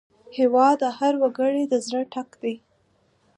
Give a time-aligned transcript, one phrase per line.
[0.37, 2.55] هېواد د هر وګړي د زړه ټک دی.